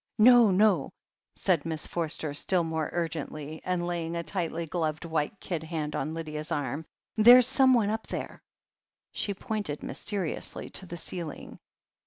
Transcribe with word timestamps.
"No, 0.17 0.49
no," 0.49 0.89
said 1.35 1.63
Miss 1.63 1.85
Forster 1.85 2.33
still 2.33 2.63
more 2.63 2.89
urgently, 2.91 3.61
and 3.63 3.85
laying 3.85 4.15
a 4.15 4.23
tightly 4.23 4.65
gloved 4.65 5.05
white 5.05 5.39
kid 5.39 5.61
hand 5.61 5.95
on 5.95 6.15
Lydia's 6.15 6.51
arm. 6.51 6.85
"There's 7.17 7.45
someone 7.45 7.91
up 7.91 8.07
there." 8.07 8.41
She 9.11 9.35
pointed 9.35 9.83
mysteriously 9.83 10.69
to 10.71 10.87
the 10.87 10.97
ceiling. 10.97 11.59